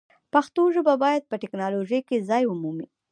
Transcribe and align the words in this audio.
پښتو 0.33 0.61
ژبه 0.75 0.93
باید 1.03 1.23
په 1.29 1.35
ټکنالوژۍ 1.41 2.01
کې 2.07 2.25
ځای 2.29 2.43
ومومي. 2.47 2.87